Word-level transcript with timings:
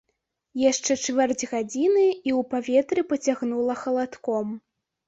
Яшчэ 0.61 0.95
чвэрць 1.03 1.45
гадзіны, 1.53 2.07
і 2.07 2.29
ў 2.39 2.49
паветры 2.55 3.01
пацягнула 3.13 3.81
халадком. 3.85 4.61